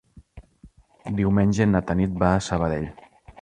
[1.19, 2.89] Diumenge na Tanit va a Sabadell.